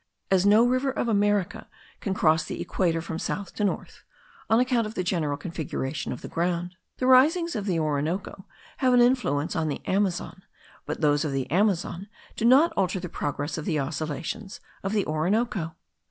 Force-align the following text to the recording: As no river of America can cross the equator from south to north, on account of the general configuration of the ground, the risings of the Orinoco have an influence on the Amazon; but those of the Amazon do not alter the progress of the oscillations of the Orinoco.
As 0.31 0.47
no 0.47 0.65
river 0.65 0.89
of 0.89 1.07
America 1.07 1.67
can 1.99 2.15
cross 2.15 2.43
the 2.43 2.59
equator 2.59 3.03
from 3.03 3.19
south 3.19 3.53
to 3.53 3.63
north, 3.63 4.01
on 4.49 4.59
account 4.59 4.87
of 4.87 4.95
the 4.95 5.03
general 5.03 5.37
configuration 5.37 6.11
of 6.11 6.21
the 6.21 6.27
ground, 6.27 6.75
the 6.97 7.05
risings 7.05 7.55
of 7.55 7.67
the 7.67 7.77
Orinoco 7.77 8.45
have 8.77 8.93
an 8.95 8.99
influence 9.01 9.55
on 9.55 9.67
the 9.67 9.85
Amazon; 9.85 10.41
but 10.87 11.01
those 11.01 11.23
of 11.23 11.33
the 11.33 11.47
Amazon 11.51 12.09
do 12.35 12.45
not 12.45 12.73
alter 12.75 12.99
the 12.99 13.09
progress 13.09 13.59
of 13.59 13.65
the 13.65 13.77
oscillations 13.77 14.59
of 14.83 14.91
the 14.93 15.05
Orinoco. 15.05 15.75